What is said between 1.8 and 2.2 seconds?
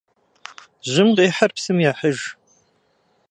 ехьыж.